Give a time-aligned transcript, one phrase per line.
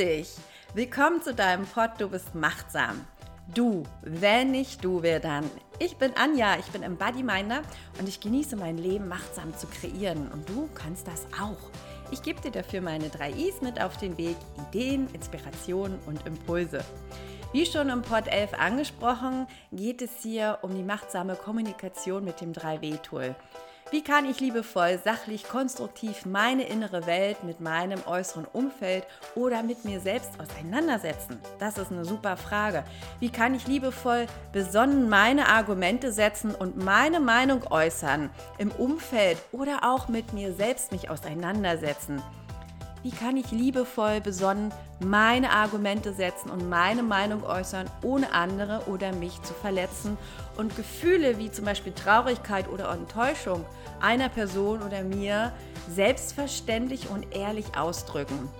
[0.00, 0.30] dich!
[0.72, 3.04] Willkommen zu deinem Pod Du bist machtsam.
[3.54, 5.44] Du, wenn nicht du, wer dann?
[5.78, 7.60] Ich bin Anja, ich bin Embodyminder
[7.98, 11.70] und ich genieße mein Leben machtsam zu kreieren und du kannst das auch.
[12.10, 14.36] Ich gebe dir dafür meine drei Is mit auf den Weg:
[14.70, 16.82] Ideen, Inspirationen und Impulse.
[17.52, 22.52] Wie schon im Pod 11 angesprochen, geht es hier um die machtsame Kommunikation mit dem
[22.52, 23.34] 3W-Tool.
[23.92, 29.04] Wie kann ich liebevoll, sachlich, konstruktiv meine innere Welt mit meinem äußeren Umfeld
[29.34, 31.40] oder mit mir selbst auseinandersetzen?
[31.58, 32.84] Das ist eine super Frage.
[33.18, 39.80] Wie kann ich liebevoll, besonnen meine Argumente setzen und meine Meinung äußern im Umfeld oder
[39.82, 42.22] auch mit mir selbst mich auseinandersetzen?
[43.02, 49.12] Wie kann ich liebevoll, besonnen meine Argumente setzen und meine Meinung äußern, ohne andere oder
[49.14, 50.18] mich zu verletzen
[50.58, 53.64] und Gefühle wie zum Beispiel Traurigkeit oder Enttäuschung
[54.00, 55.52] einer Person oder mir
[55.88, 58.50] selbstverständlich und ehrlich ausdrücken?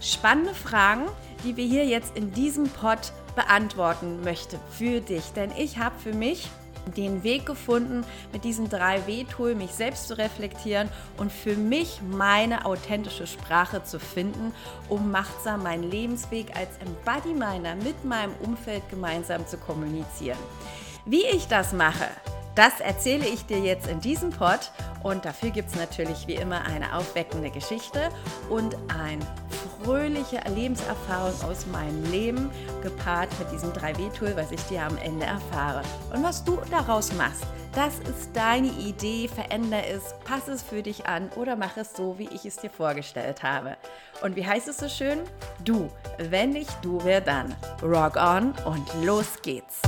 [0.00, 1.06] Spannende Fragen,
[1.42, 6.14] die wir hier jetzt in diesem Pod beantworten möchte für dich, denn ich habe für
[6.14, 6.48] mich
[6.92, 13.26] den Weg gefunden, mit diesem 3W-Tool mich selbst zu reflektieren und für mich meine authentische
[13.26, 14.52] Sprache zu finden,
[14.88, 20.38] um machtsam meinen Lebensweg als Embody-Miner mit meinem Umfeld gemeinsam zu kommunizieren.
[21.04, 22.08] Wie ich das mache,
[22.58, 24.72] das erzähle ich dir jetzt in diesem Pod
[25.04, 28.08] und dafür gibt es natürlich wie immer eine aufweckende Geschichte
[28.50, 29.20] und ein
[29.84, 32.50] fröhliche Lebenserfahrung aus meinem Leben,
[32.82, 35.82] gepaart mit diesem 3W-Tool, was ich dir am Ende erfahre.
[36.12, 37.44] Und was du daraus machst,
[37.76, 42.18] das ist deine Idee, veränder es, passe es für dich an oder mach es so,
[42.18, 43.76] wie ich es dir vorgestellt habe.
[44.22, 45.20] Und wie heißt es so schön?
[45.64, 47.54] Du, wenn nicht du, wer dann?
[47.82, 49.80] Rock on und los geht's!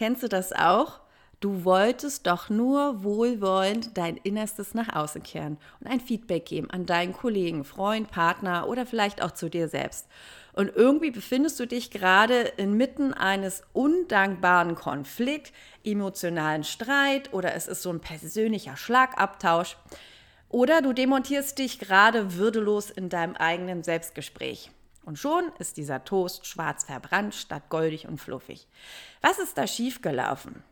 [0.00, 1.00] Kennst du das auch?
[1.40, 6.86] Du wolltest doch nur wohlwollend dein Innerstes nach außen kehren und ein Feedback geben an
[6.86, 10.08] deinen Kollegen, Freund, Partner oder vielleicht auch zu dir selbst.
[10.54, 15.52] Und irgendwie befindest du dich gerade inmitten eines undankbaren Konflikt,
[15.84, 19.76] emotionalen Streit oder es ist so ein persönlicher Schlagabtausch.
[20.48, 24.70] Oder du demontierst dich gerade würdelos in deinem eigenen Selbstgespräch.
[25.10, 28.68] Und schon ist dieser Toast schwarz verbrannt statt goldig und fluffig.
[29.20, 30.62] Was ist da schiefgelaufen?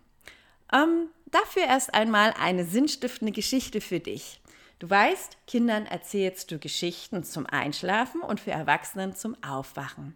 [0.72, 4.41] Ähm, dafür erst einmal eine sinnstiftende Geschichte für dich.
[4.78, 10.15] Du weißt, Kindern erzählst du Geschichten zum Einschlafen und für Erwachsenen zum Aufwachen.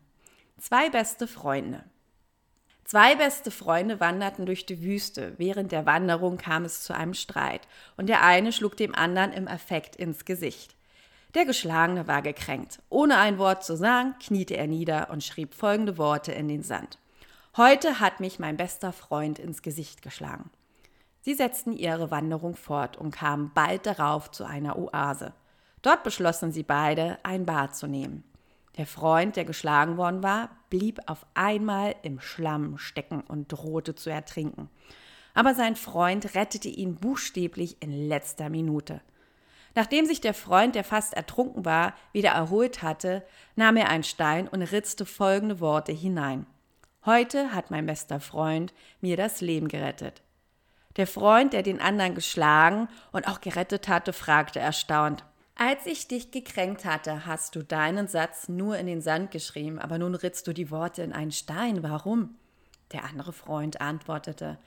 [0.57, 1.83] Zwei beste Freunde.
[2.85, 5.35] Zwei beste Freunde wanderten durch die Wüste.
[5.39, 7.67] Während der Wanderung kam es zu einem Streit
[7.97, 10.77] und der eine schlug dem anderen im Affekt ins Gesicht.
[11.35, 12.83] Der Geschlagene war gekränkt.
[12.91, 16.99] Ohne ein Wort zu sagen, kniete er nieder und schrieb folgende Worte in den Sand.
[17.57, 20.51] Heute hat mich mein bester Freund ins Gesicht geschlagen.
[21.23, 25.33] Sie setzten ihre Wanderung fort und kamen bald darauf zu einer Oase.
[25.81, 28.25] Dort beschlossen sie beide, ein Bad zu nehmen.
[28.77, 34.11] Der Freund, der geschlagen worden war, blieb auf einmal im Schlamm stecken und drohte zu
[34.11, 34.69] ertrinken.
[35.35, 39.01] Aber sein Freund rettete ihn buchstäblich in letzter Minute.
[39.75, 43.25] Nachdem sich der Freund, der fast ertrunken war, wieder erholt hatte,
[43.57, 46.47] nahm er einen Stein und ritzte folgende Worte hinein.
[47.05, 50.23] Heute hat mein bester Freund mir das Leben gerettet.
[50.97, 55.25] Der Freund, der den anderen geschlagen und auch gerettet hatte, fragte erstaunt.
[55.55, 59.99] Als ich dich gekränkt hatte, hast du deinen Satz nur in den Sand geschrieben, aber
[59.99, 61.83] nun ritzt du die Worte in einen Stein.
[61.83, 62.37] Warum?
[62.93, 64.59] Der andere Freund antwortete,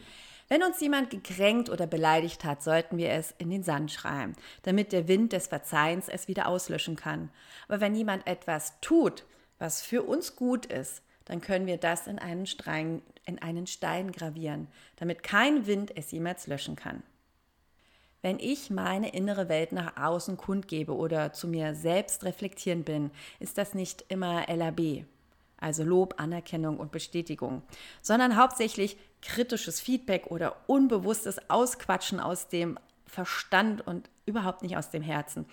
[0.47, 4.91] wenn uns jemand gekränkt oder beleidigt hat, sollten wir es in den Sand schreiben, damit
[4.91, 7.29] der Wind des Verzeihens es wieder auslöschen kann.
[7.67, 9.25] Aber wenn jemand etwas tut,
[9.57, 14.11] was für uns gut ist, dann können wir das in einen, Stein, in einen Stein
[14.11, 14.67] gravieren,
[14.97, 17.01] damit kein Wind es jemals löschen kann.
[18.21, 23.57] Wenn ich meine innere Welt nach außen kundgebe oder zu mir selbst reflektieren bin, ist
[23.57, 25.05] das nicht immer LAB,
[25.57, 27.61] also Lob, Anerkennung und Bestätigung,
[28.01, 35.01] sondern hauptsächlich kritisches Feedback oder unbewusstes Ausquatschen aus dem Verstand und überhaupt nicht aus dem
[35.01, 35.45] Herzen.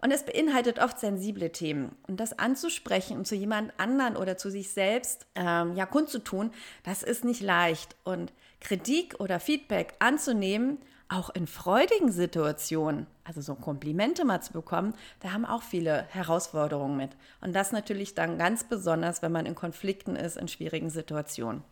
[0.00, 1.94] Und es beinhaltet oft sensible Themen.
[2.08, 6.50] Und das anzusprechen und zu jemand anderen oder zu sich selbst ähm, ja kundzutun,
[6.82, 7.94] das ist nicht leicht.
[8.02, 10.78] Und Kritik oder Feedback anzunehmen,
[11.12, 16.96] auch in freudigen Situationen, also so Komplimente mal zu bekommen, da haben auch viele Herausforderungen
[16.96, 17.10] mit.
[17.40, 21.62] Und das natürlich dann ganz besonders, wenn man in Konflikten ist, in schwierigen Situationen.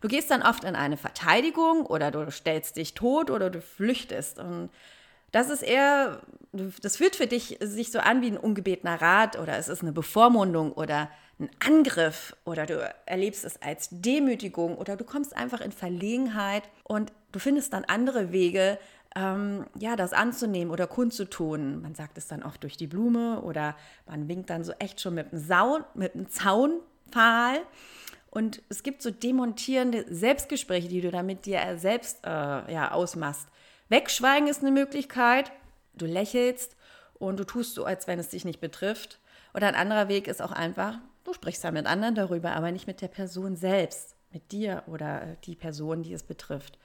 [0.00, 4.38] Du gehst dann oft in eine Verteidigung oder du stellst dich tot oder du flüchtest.
[4.38, 4.68] Und
[5.32, 6.20] Das ist eher,
[6.52, 9.92] das fühlt für dich sich so an wie ein ungebetener Rat oder es ist eine
[9.92, 11.10] Bevormundung oder
[11.40, 17.12] ein Angriff oder du erlebst es als Demütigung oder du kommst einfach in Verlegenheit und
[17.34, 18.78] du findest dann andere Wege,
[19.16, 21.82] ähm, ja, das anzunehmen oder kundzutun.
[21.82, 23.76] Man sagt es dann oft durch die Blume oder
[24.06, 27.60] man winkt dann so echt schon mit einem, Saun, mit einem Zaunpfahl.
[28.30, 33.48] Und es gibt so demontierende Selbstgespräche, die du dann mit dir selbst äh, ja, ausmachst.
[33.88, 35.52] Wegschweigen ist eine Möglichkeit.
[35.94, 36.76] Du lächelst
[37.14, 39.20] und du tust so, als wenn es dich nicht betrifft.
[39.54, 42.88] Oder ein anderer Weg ist auch einfach, du sprichst da mit anderen darüber, aber nicht
[42.88, 46.76] mit der Person selbst, mit dir oder äh, die Person, die es betrifft.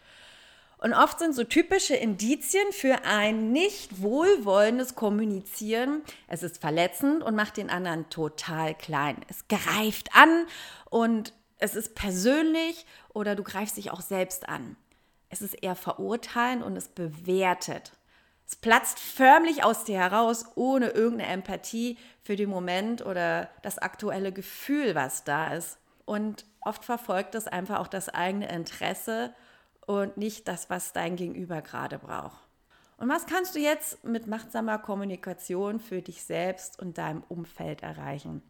[0.80, 6.02] Und oft sind so typische Indizien für ein nicht wohlwollendes Kommunizieren.
[6.28, 9.18] Es ist verletzend und macht den anderen total klein.
[9.28, 10.48] Es greift an
[10.90, 14.78] und es ist persönlich oder du greifst dich auch selbst an.
[15.28, 17.92] Es ist eher verurteilend und es bewertet.
[18.48, 24.32] Es platzt förmlich aus dir heraus, ohne irgendeine Empathie für den Moment oder das aktuelle
[24.32, 25.78] Gefühl, was da ist.
[26.06, 29.34] Und oft verfolgt es einfach auch das eigene Interesse
[29.90, 32.38] und nicht das, was dein Gegenüber gerade braucht.
[32.98, 38.44] Und was kannst du jetzt mit machtsamer Kommunikation für dich selbst und deinem Umfeld erreichen?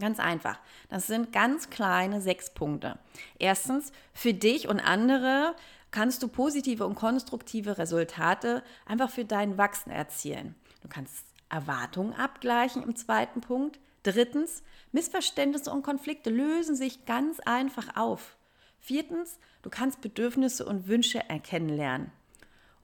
[0.00, 0.58] Ganz einfach.
[0.88, 2.98] Das sind ganz kleine sechs Punkte.
[3.38, 5.54] Erstens, für dich und andere
[5.92, 10.56] kannst du positive und konstruktive Resultate einfach für dein Wachsen erzielen.
[10.82, 13.78] Du kannst Erwartungen abgleichen im zweiten Punkt.
[14.02, 18.36] Drittens, Missverständnisse und Konflikte lösen sich ganz einfach auf.
[18.84, 22.12] Viertens, du kannst Bedürfnisse und Wünsche erkennen lernen.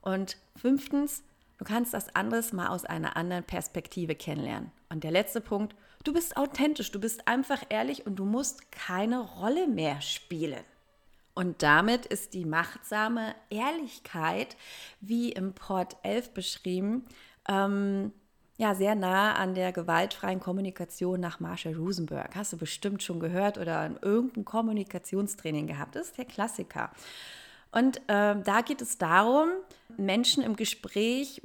[0.01, 1.21] Und fünftens,
[1.59, 4.71] du kannst das anderes mal aus einer anderen Perspektive kennenlernen.
[4.89, 9.19] Und der letzte Punkt, du bist authentisch, du bist einfach ehrlich und du musst keine
[9.19, 10.63] Rolle mehr spielen.
[11.35, 14.57] Und damit ist die machtsame Ehrlichkeit,
[15.01, 17.05] wie im Port 11 beschrieben,
[17.47, 18.11] ähm,
[18.61, 22.35] ja, sehr nah an der gewaltfreien Kommunikation nach Marshall Rosenberg.
[22.35, 25.95] Hast du bestimmt schon gehört oder in irgendeinem Kommunikationstraining gehabt.
[25.95, 26.91] Das ist der Klassiker.
[27.71, 29.49] Und äh, da geht es darum,
[29.97, 31.41] Menschen im Gespräch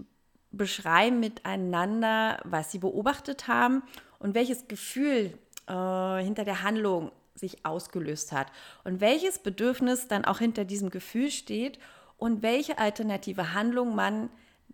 [0.51, 3.83] beschreiben miteinander, was sie beobachtet haben
[4.19, 5.39] und welches Gefühl
[5.69, 8.49] äh, hinter der Handlung sich ausgelöst hat
[8.85, 11.79] und welches Bedürfnis dann auch hinter diesem Gefühl steht
[12.19, 14.29] und welche alternative Handlung man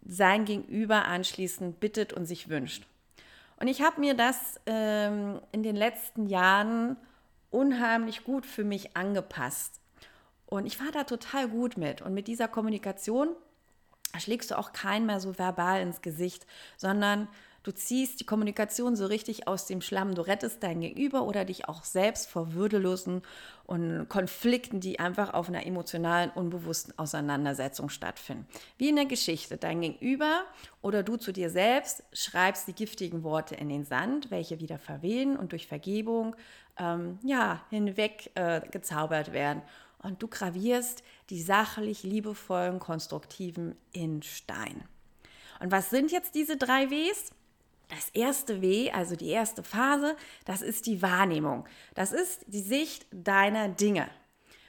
[0.07, 2.87] sein Gegenüber anschließend bittet und sich wünscht.
[3.57, 6.97] Und ich habe mir das ähm, in den letzten Jahren
[7.51, 9.81] unheimlich gut für mich angepasst.
[10.47, 12.03] Und ich fahre da total gut mit.
[12.03, 13.29] Und mit dieser Kommunikation
[14.19, 16.47] schlägst du auch keinen mehr so verbal ins Gesicht,
[16.77, 17.29] sondern
[17.63, 20.15] Du ziehst die Kommunikation so richtig aus dem Schlamm.
[20.15, 23.23] Du rettest dein Gegenüber oder dich auch selbst vor würdelosen
[23.65, 28.47] und Konflikten, die einfach auf einer emotionalen, unbewussten Auseinandersetzung stattfinden.
[28.79, 29.57] Wie in der Geschichte.
[29.57, 30.45] Dein Gegenüber
[30.81, 35.37] oder du zu dir selbst schreibst die giftigen Worte in den Sand, welche wieder verwehen
[35.37, 36.35] und durch Vergebung
[36.79, 38.61] ähm, ja, hinweg äh,
[39.33, 39.63] werden.
[40.03, 44.83] Und du gravierst die sachlich liebevollen, konstruktiven in Stein.
[45.61, 47.31] Und was sind jetzt diese drei Ws?
[47.89, 51.67] Das erste W, also die erste Phase, das ist die Wahrnehmung.
[51.95, 54.09] Das ist die Sicht deiner Dinge.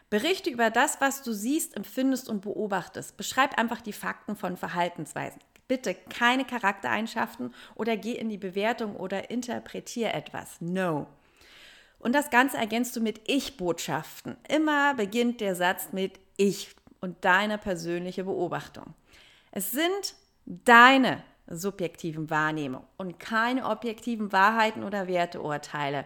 [0.10, 3.18] Berichte über das, was du siehst, empfindest und beobachtest.
[3.18, 5.42] Beschreib einfach die Fakten von Verhaltensweisen.
[5.68, 10.58] Bitte keine Charaktereigenschaften oder geh in die Bewertung oder interpretiere etwas.
[10.60, 11.08] No.
[11.98, 14.36] Und das Ganze ergänzt du mit Ich-Botschaften.
[14.50, 18.94] Immer beginnt der Satz mit Ich und deine persönliche Beobachtung.
[19.52, 20.16] Es sind
[20.46, 26.06] deine subjektiven Wahrnehmung und keine objektiven Wahrheiten oder Werteurteile.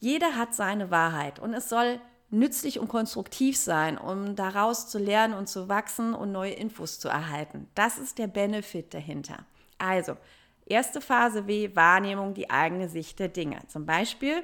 [0.00, 5.34] Jeder hat seine Wahrheit und es soll nützlich und konstruktiv sein, um daraus zu lernen
[5.34, 7.68] und zu wachsen und neue Infos zu erhalten.
[7.74, 9.44] Das ist der Benefit dahinter.
[9.78, 10.16] Also,
[10.66, 13.60] erste Phase W, Wahrnehmung, die eigene Sicht der Dinge.
[13.68, 14.42] Zum Beispiel,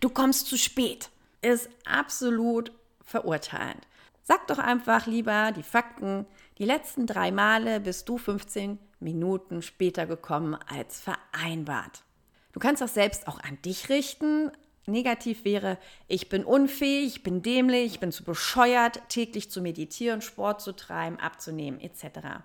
[0.00, 1.10] du kommst zu spät.
[1.40, 2.72] Ist absolut
[3.04, 3.86] verurteilend.
[4.22, 6.26] Sag doch einfach lieber die Fakten.
[6.58, 12.04] Die letzten drei Male bist du 15 Minuten später gekommen als vereinbart.
[12.52, 14.52] Du kannst das selbst auch an dich richten.
[14.86, 20.20] Negativ wäre, ich bin unfähig, ich bin dämlich, ich bin zu bescheuert, täglich zu meditieren,
[20.20, 22.44] Sport zu treiben, abzunehmen etc.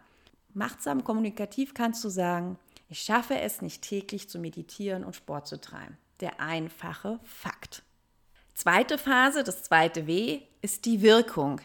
[0.54, 5.62] Machtsam kommunikativ kannst du sagen, ich schaffe es nicht täglich zu meditieren und Sport zu
[5.62, 5.98] treiben.
[6.22, 7.84] Der einfache Fakt.
[8.56, 11.62] Zweite Phase, das zweite W, ist die Wirkung,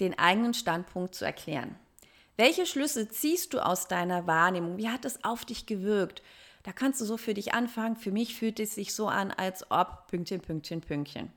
[0.00, 1.76] den eigenen Standpunkt zu erklären.
[2.36, 4.76] Welche Schlüsse ziehst du aus deiner Wahrnehmung?
[4.76, 6.22] Wie hat es auf dich gewirkt?
[6.62, 7.96] Da kannst du so für dich anfangen.
[7.96, 11.32] Für mich fühlt es sich so an, als ob Pünktchen, Pünktchen, Pünktchen.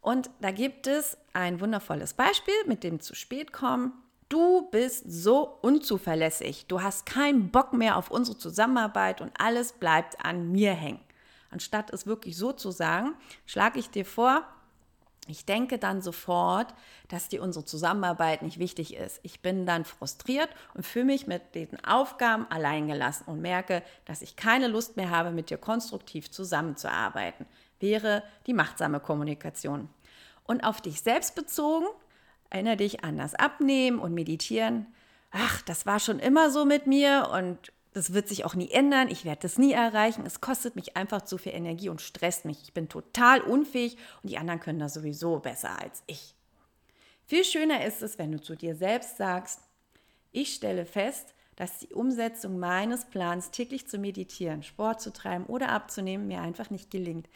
[0.00, 3.92] Und da gibt es ein wundervolles Beispiel mit dem zu spät kommen.
[4.28, 6.66] Du bist so unzuverlässig.
[6.66, 11.00] Du hast keinen Bock mehr auf unsere Zusammenarbeit und alles bleibt an mir hängen.
[11.50, 13.14] Anstatt es wirklich so zu sagen,
[13.46, 14.44] schlage ich dir vor,
[15.28, 16.74] ich denke dann sofort,
[17.08, 19.20] dass dir unsere Zusammenarbeit nicht wichtig ist.
[19.22, 24.34] Ich bin dann frustriert und fühle mich mit den Aufgaben alleingelassen und merke, dass ich
[24.34, 27.46] keine Lust mehr habe, mit dir konstruktiv zusammenzuarbeiten.
[27.78, 29.88] Wäre die machtsame Kommunikation.
[30.44, 31.86] Und auf dich selbst bezogen,
[32.50, 34.86] erinnere dich an das Abnehmen und Meditieren.
[35.30, 39.08] Ach, das war schon immer so mit mir und das wird sich auch nie ändern.
[39.08, 40.24] Ich werde das nie erreichen.
[40.26, 42.62] Es kostet mich einfach zu viel Energie und stresst mich.
[42.62, 46.34] Ich bin total unfähig und die anderen können das sowieso besser als ich.
[47.26, 49.60] Viel schöner ist es, wenn du zu dir selbst sagst,
[50.32, 55.68] ich stelle fest, dass die Umsetzung meines Plans, täglich zu meditieren, Sport zu treiben oder
[55.68, 57.28] abzunehmen, mir einfach nicht gelingt.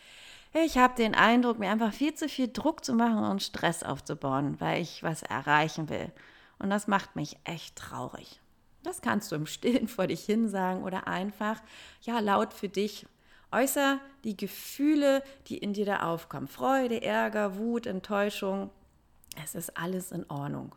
[0.64, 4.58] Ich habe den Eindruck, mir einfach viel zu viel Druck zu machen und Stress aufzubauen,
[4.58, 6.10] weil ich was erreichen will.
[6.58, 8.40] Und das macht mich echt traurig.
[8.86, 11.60] Das kannst du im Stillen vor dich hin sagen oder einfach,
[12.02, 13.04] ja, laut für dich.
[13.50, 16.46] Äußer die Gefühle, die in dir da aufkommen.
[16.46, 18.70] Freude, Ärger, Wut, Enttäuschung.
[19.42, 20.74] Es ist alles in Ordnung.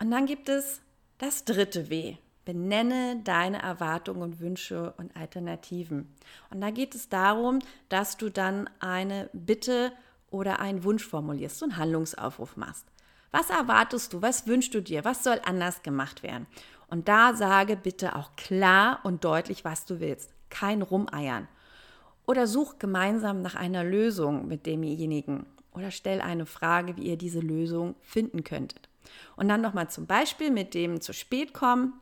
[0.00, 0.80] Und dann gibt es
[1.18, 2.16] das dritte W.
[2.44, 6.12] Benenne deine Erwartungen und Wünsche und Alternativen.
[6.50, 9.92] Und da geht es darum, dass du dann eine Bitte
[10.30, 12.86] oder einen Wunsch formulierst, so einen Handlungsaufruf machst.
[13.30, 14.22] Was erwartest du?
[14.22, 15.04] Was wünschst du dir?
[15.04, 16.46] Was soll anders gemacht werden?
[16.88, 20.34] Und da sage bitte auch klar und deutlich, was du willst.
[20.48, 21.46] Kein Rumeiern.
[22.26, 25.46] Oder such gemeinsam nach einer Lösung mit demjenigen.
[25.72, 28.88] Oder stell eine Frage, wie ihr diese Lösung finden könntet.
[29.36, 31.94] Und dann nochmal zum Beispiel mit dem zu spät kommen.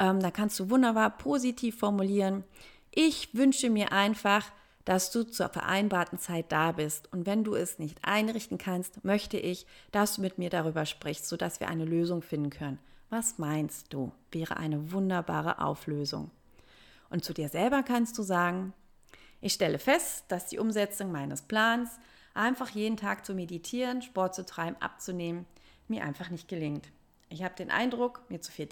[0.00, 2.42] Ähm, da kannst du wunderbar positiv formulieren.
[2.90, 4.46] Ich wünsche mir einfach,
[4.84, 7.12] dass du zur vereinbarten Zeit da bist.
[7.12, 11.26] Und wenn du es nicht einrichten kannst, möchte ich, dass du mit mir darüber sprichst,
[11.26, 12.78] sodass wir eine Lösung finden können.
[13.10, 14.12] Was meinst du?
[14.30, 16.30] Wäre eine wunderbare Auflösung.
[17.10, 18.72] Und zu dir selber kannst du sagen,
[19.40, 21.90] ich stelle fest, dass die Umsetzung meines Plans,
[22.34, 25.46] einfach jeden Tag zu meditieren, Sport zu treiben, abzunehmen,
[25.86, 26.88] mir einfach nicht gelingt.
[27.28, 28.66] Ich habe den Eindruck, mir zu viel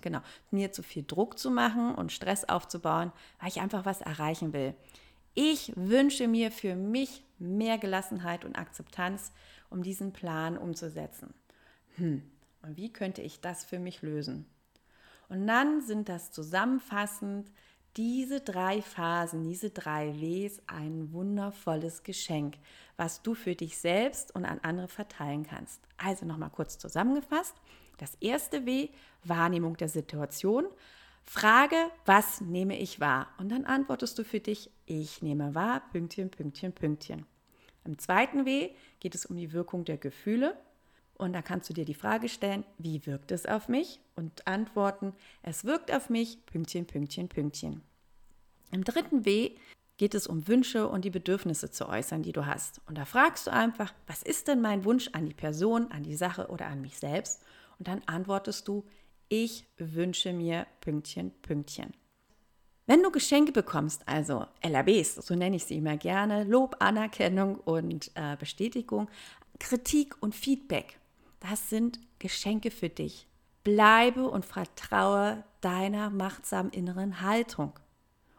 [0.00, 0.20] genau,
[0.50, 4.74] mir zu viel Druck zu machen und Stress aufzubauen, weil ich einfach was erreichen will.
[5.34, 9.32] Ich wünsche mir für mich mehr Gelassenheit und Akzeptanz,
[9.68, 11.34] um diesen Plan umzusetzen.
[11.96, 12.22] Hm,
[12.62, 14.46] und wie könnte ich das für mich lösen?
[15.28, 17.50] Und dann sind das zusammenfassend
[17.96, 22.56] diese drei Phasen, diese drei Ws ein wundervolles Geschenk,
[22.96, 25.80] was du für dich selbst und an andere verteilen kannst.
[25.96, 27.54] Also nochmal kurz zusammengefasst.
[27.96, 28.90] Das erste W,
[29.24, 30.66] Wahrnehmung der Situation.
[31.24, 33.28] Frage, was nehme ich wahr?
[33.38, 37.26] Und dann antwortest du für dich, ich nehme wahr, Pünktchen, Pünktchen, Pünktchen.
[37.84, 40.56] Im zweiten W geht es um die Wirkung der Gefühle.
[41.18, 44.00] Und da kannst du dir die Frage stellen, wie wirkt es auf mich?
[44.16, 47.82] Und antworten, es wirkt auf mich, Pünktchen, Pünktchen, Pünktchen.
[48.70, 49.52] Im dritten W
[49.96, 52.80] geht es um Wünsche und die Bedürfnisse zu äußern, die du hast.
[52.86, 56.16] Und da fragst du einfach, was ist denn mein Wunsch an die Person, an die
[56.16, 57.42] Sache oder an mich selbst?
[57.78, 58.84] Und dann antwortest du,
[59.28, 61.94] ich wünsche mir Pünktchen, Pünktchen.
[62.86, 68.12] Wenn du Geschenke bekommst, also LABs, so nenne ich sie immer gerne, Lob, Anerkennung und
[68.14, 69.08] äh, Bestätigung,
[69.58, 70.98] Kritik und Feedback,
[71.50, 73.26] das sind Geschenke für dich.
[73.64, 77.72] Bleibe und vertraue deiner machtsamen inneren Haltung.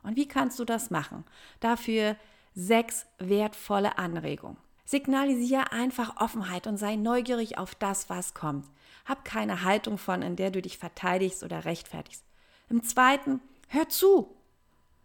[0.03, 1.25] Und wie kannst du das machen?
[1.59, 2.15] Dafür
[2.55, 4.57] sechs wertvolle Anregungen.
[4.85, 8.65] Signalisiere einfach Offenheit und sei neugierig auf das, was kommt.
[9.05, 12.23] Hab keine Haltung von, in der du dich verteidigst oder rechtfertigst.
[12.69, 14.33] Im zweiten, hör zu.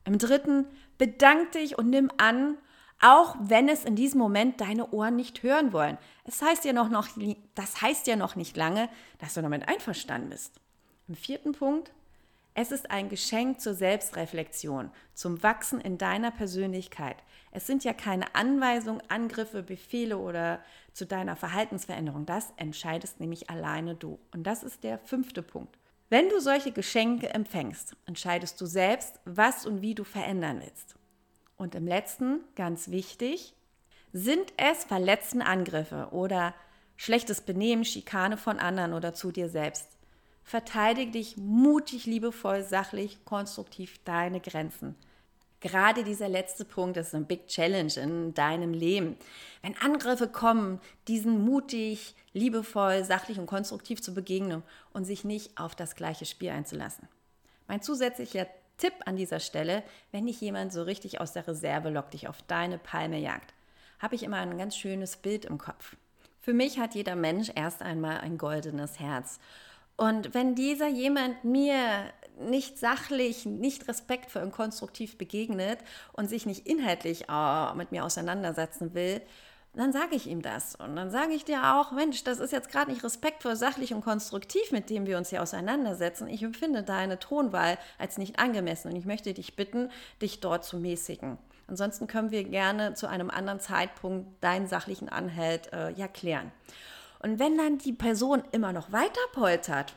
[0.04, 0.66] Im dritten,
[0.98, 2.58] bedank dich und nimm an
[3.02, 5.98] auch wenn es in diesem Moment deine Ohren nicht hören wollen.
[6.24, 7.08] Es heißt ja noch, noch,
[7.54, 10.54] das heißt ja noch nicht lange, dass du damit einverstanden bist.
[11.08, 11.92] Im vierten Punkt,
[12.54, 17.16] es ist ein Geschenk zur Selbstreflexion, zum Wachsen in deiner Persönlichkeit.
[17.50, 20.60] Es sind ja keine Anweisungen, Angriffe, Befehle oder
[20.92, 22.24] zu deiner Verhaltensveränderung.
[22.24, 24.18] Das entscheidest nämlich alleine du.
[24.32, 25.76] Und das ist der fünfte Punkt.
[26.08, 30.94] Wenn du solche Geschenke empfängst, entscheidest du selbst, was und wie du verändern willst.
[31.56, 33.54] Und im letzten, ganz wichtig,
[34.12, 36.54] sind es verletzende Angriffe oder
[36.96, 39.88] schlechtes Benehmen, Schikane von anderen oder zu dir selbst.
[40.44, 44.96] Verteidige dich mutig, liebevoll, sachlich, konstruktiv deine Grenzen.
[45.60, 49.16] Gerade dieser letzte Punkt ist eine Big Challenge in deinem Leben.
[49.62, 55.76] Wenn Angriffe kommen, diesen mutig, liebevoll, sachlich und konstruktiv zu begegnen und sich nicht auf
[55.76, 57.06] das gleiche Spiel einzulassen.
[57.68, 58.48] Mein zusätzlicher
[58.78, 62.42] Tipp an dieser Stelle, wenn dich jemand so richtig aus der Reserve lockt, dich auf
[62.42, 63.54] deine Palme jagt,
[63.98, 65.96] habe ich immer ein ganz schönes Bild im Kopf.
[66.40, 69.38] Für mich hat jeder Mensch erst einmal ein goldenes Herz.
[69.96, 75.78] Und wenn dieser jemand mir nicht sachlich, nicht respektvoll und konstruktiv begegnet
[76.12, 79.20] und sich nicht inhaltlich äh, mit mir auseinandersetzen will,
[79.74, 80.74] dann sage ich ihm das.
[80.76, 84.02] Und dann sage ich dir auch, Mensch, das ist jetzt gerade nicht respektvoll, sachlich und
[84.02, 86.28] konstruktiv, mit dem wir uns hier auseinandersetzen.
[86.28, 90.76] Ich empfinde deine Tonwahl als nicht angemessen und ich möchte dich bitten, dich dort zu
[90.76, 91.38] mäßigen.
[91.68, 96.52] Ansonsten können wir gerne zu einem anderen Zeitpunkt deinen sachlichen Anhalt äh, ja klären.
[97.20, 99.94] Und wenn dann die Person immer noch weiter poltert,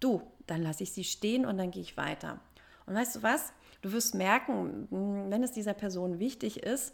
[0.00, 2.38] du, dann lasse ich sie stehen und dann gehe ich weiter.
[2.84, 3.52] Und weißt du was?
[3.80, 4.88] Du wirst merken,
[5.30, 6.92] wenn es dieser Person wichtig ist,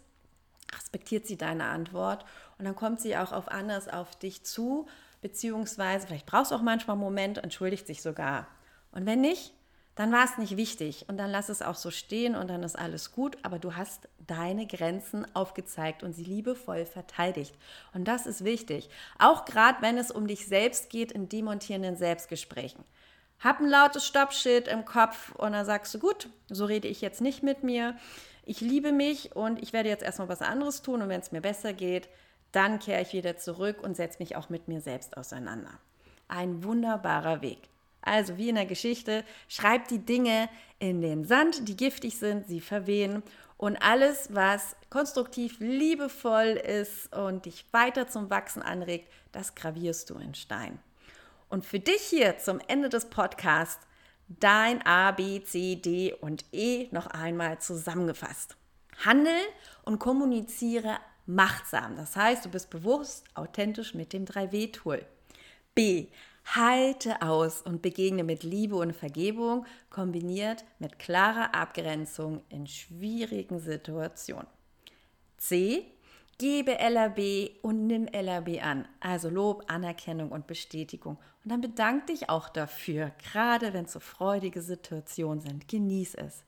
[0.74, 2.24] respektiert sie deine Antwort
[2.58, 4.86] und dann kommt sie auch auf anders auf dich zu,
[5.20, 8.46] beziehungsweise vielleicht brauchst du auch manchmal einen Moment, entschuldigt sich sogar.
[8.90, 9.54] Und wenn nicht,
[9.94, 12.78] dann war es nicht wichtig und dann lass es auch so stehen und dann ist
[12.78, 17.54] alles gut, aber du hast deine Grenzen aufgezeigt und sie liebevoll verteidigt.
[17.92, 18.88] Und das ist wichtig,
[19.18, 22.84] auch gerade wenn es um dich selbst geht in demontierenden Selbstgesprächen.
[23.38, 27.20] Hab ein lautes Stoppschild im Kopf und dann sagst du, gut, so rede ich jetzt
[27.20, 27.96] nicht mit mir
[28.44, 31.40] ich liebe mich und ich werde jetzt erstmal was anderes tun und wenn es mir
[31.40, 32.08] besser geht,
[32.50, 35.78] dann kehre ich wieder zurück und setze mich auch mit mir selbst auseinander.
[36.28, 37.68] Ein wunderbarer Weg.
[38.02, 40.48] Also wie in der Geschichte, schreib die Dinge
[40.80, 43.22] in den Sand, die giftig sind, sie verwehen
[43.56, 50.16] und alles, was konstruktiv, liebevoll ist und dich weiter zum Wachsen anregt, das gravierst du
[50.16, 50.80] in Stein.
[51.48, 53.86] Und für dich hier zum Ende des Podcasts
[54.40, 58.56] dein A, B, C, D und E noch einmal zusammengefasst.
[59.04, 59.38] Handel
[59.84, 61.96] und kommuniziere machtsam.
[61.96, 65.04] Das heißt, du bist bewusst, authentisch mit dem 3W-Tool.
[65.74, 66.08] B.
[66.44, 74.48] Halte aus und begegne mit Liebe und Vergebung, kombiniert mit klarer Abgrenzung in schwierigen Situationen.
[75.38, 75.86] C.
[76.38, 78.88] Gebe LRB und nimm LRB an.
[79.00, 81.16] Also Lob, Anerkennung und Bestätigung.
[81.44, 85.68] Und dann bedank dich auch dafür, gerade wenn es so freudige Situationen sind.
[85.68, 86.44] Genieß es.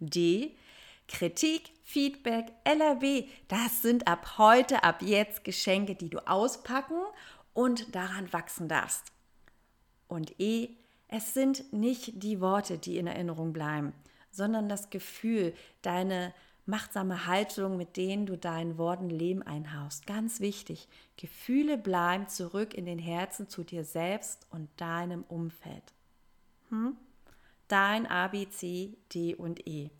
[0.00, 0.56] D.
[1.08, 3.28] Kritik, Feedback, LRB.
[3.48, 7.00] Das sind ab heute, ab jetzt Geschenke, die du auspacken
[7.54, 9.12] und daran wachsen darfst.
[10.08, 10.70] Und E.
[11.08, 13.92] Es sind nicht die Worte, die in Erinnerung bleiben,
[14.32, 16.34] sondern das Gefühl, deine
[16.66, 20.06] machtsame Haltung, mit denen du deinen Worten Leben einhaust.
[20.06, 25.94] Ganz wichtig, Gefühle bleiben zurück in den Herzen zu dir selbst und deinem Umfeld.
[26.70, 26.96] Hm?
[27.68, 29.90] Dein A, B, C, D und E.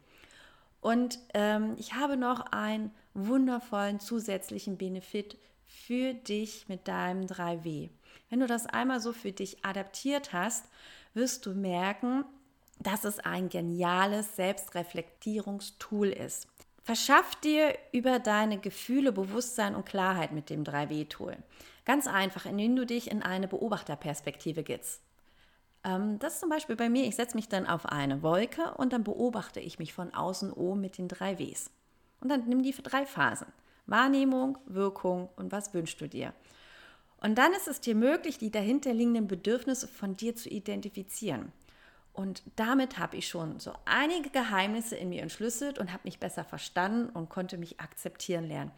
[0.81, 7.91] Und ähm, ich habe noch einen wundervollen zusätzlichen Benefit für dich mit deinem 3W.
[8.29, 10.67] Wenn du das einmal so für dich adaptiert hast,
[11.15, 12.25] wirst du merken,
[12.79, 16.49] dass es ein geniales Selbstreflektierungstool ist.
[16.83, 21.37] Verschaff dir über deine Gefühle Bewusstsein und Klarheit mit dem 3W-Tool.
[21.85, 25.03] Ganz einfach, indem du dich in eine Beobachterperspektive gibst.
[25.83, 28.93] Ähm, das ist zum Beispiel bei mir, ich setze mich dann auf eine Wolke und
[28.93, 31.71] dann beobachte ich mich von außen oben mit den drei Ws.
[32.21, 33.49] Und dann nimm die drei Phasen.
[33.87, 36.35] Wahrnehmung, Wirkung und was wünschst du dir?
[37.21, 41.53] Und dann ist es dir möglich, die dahinterliegenden Bedürfnisse von dir zu identifizieren.
[42.17, 46.45] Und damit habe ich schon so einige Geheimnisse in mir entschlüsselt und habe mich besser
[46.45, 48.73] verstanden und konnte mich akzeptieren lernen.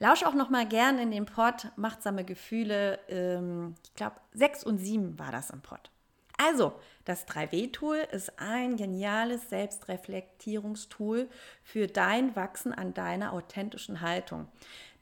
[0.00, 2.98] Lausch auch noch mal gern in den Pod Machtsame Gefühle.
[3.08, 5.92] Ähm, ich glaube, sechs und sieben war das im Pod.
[6.38, 6.72] Also,
[7.04, 11.28] das 3W-Tool ist ein geniales Selbstreflektierungstool
[11.62, 14.48] für dein Wachsen an deiner authentischen Haltung.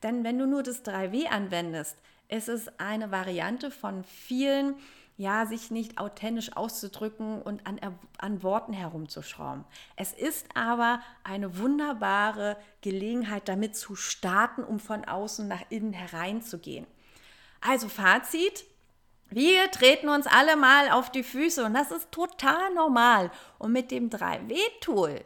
[0.02, 1.96] Denn wenn du nur das 3W anwendest,
[2.28, 4.76] ist es eine Variante von vielen
[5.20, 7.78] ja, sich nicht authentisch auszudrücken und an,
[8.16, 9.66] an Worten herumzuschrauben.
[9.94, 16.86] Es ist aber eine wunderbare Gelegenheit, damit zu starten, um von außen nach innen hereinzugehen.
[17.60, 18.64] Also Fazit,
[19.28, 23.30] wir treten uns alle mal auf die Füße und das ist total normal.
[23.58, 25.22] Und mit dem 3W-Tool,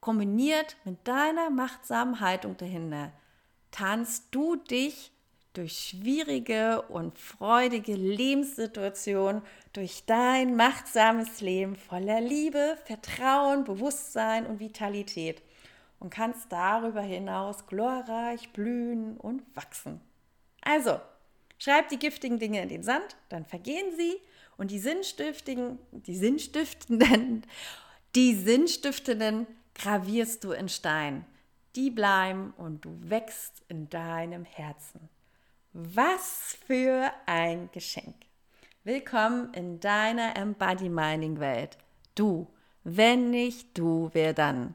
[0.00, 3.12] kombiniert mit deiner machtsamen Haltung dahinter,
[3.70, 5.12] tanzt du dich
[5.56, 9.42] durch schwierige und freudige Lebenssituationen,
[9.72, 15.42] durch dein machtsames Leben voller Liebe, Vertrauen, Bewusstsein und Vitalität
[15.98, 20.00] und kannst darüber hinaus glorreich blühen und wachsen.
[20.60, 21.00] Also,
[21.58, 24.16] schreib die giftigen Dinge in den Sand, dann vergehen sie
[24.58, 27.46] und die sinnstiftigen, die sinnstiftenden,
[28.14, 31.24] die sinnstiftenden gravierst du in Stein.
[31.76, 35.10] Die bleiben und du wächst in deinem Herzen.
[35.78, 38.14] Was für ein Geschenk.
[38.84, 41.76] Willkommen in deiner Embody Mining Welt.
[42.14, 42.46] Du,
[42.82, 44.74] wenn nicht du, wer dann?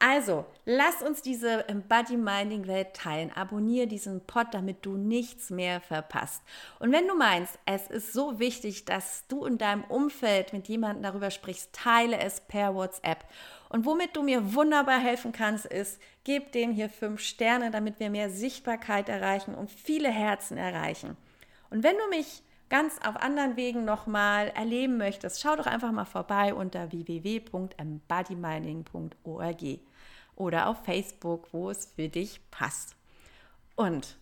[0.00, 3.32] Also, lass uns diese Embody-Minding-Welt teilen.
[3.34, 6.42] Abonniere diesen Pod, damit du nichts mehr verpasst.
[6.80, 11.04] Und wenn du meinst, es ist so wichtig, dass du in deinem Umfeld mit jemandem
[11.04, 13.24] darüber sprichst, teile es per WhatsApp.
[13.74, 18.08] Und womit du mir wunderbar helfen kannst, ist, gib dem hier fünf Sterne, damit wir
[18.08, 21.16] mehr Sichtbarkeit erreichen und viele Herzen erreichen.
[21.70, 26.04] Und wenn du mich ganz auf anderen Wegen nochmal erleben möchtest, schau doch einfach mal
[26.04, 29.64] vorbei unter www.embodyminding.org
[30.36, 32.94] oder auf Facebook, wo es für dich passt.
[33.74, 34.16] Und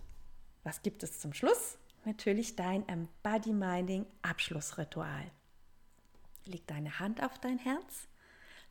[0.65, 1.77] was gibt es zum Schluss?
[2.07, 5.31] Natürlich dein Embody Minding Abschlussritual.
[6.47, 8.09] Leg deine Hand auf dein Herz,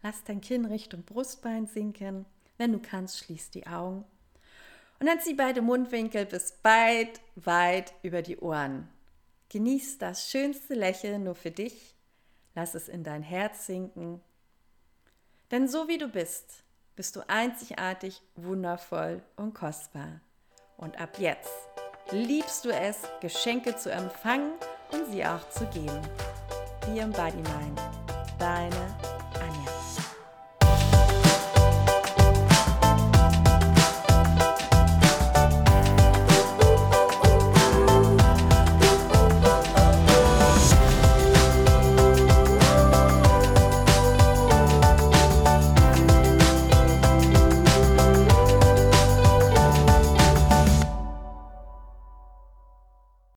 [0.03, 2.25] lass dein Kinn Richtung Brustbein sinken.
[2.57, 4.05] Wenn du kannst, schließ die Augen.
[4.99, 8.87] Und dann zieh beide Mundwinkel bis weit, weit über die Ohren.
[9.49, 11.95] Genieß das schönste Lächeln nur für dich.
[12.53, 14.21] Lass es in dein Herz sinken.
[15.49, 16.63] Denn so wie du bist,
[16.95, 20.21] bist du einzigartig, wundervoll und kostbar.
[20.77, 21.51] Und ab jetzt
[22.11, 24.53] liebst du es, Geschenke zu empfangen
[24.91, 26.01] und sie auch zu geben.
[26.87, 27.81] Wie im Body Mind.
[28.39, 29.10] Deine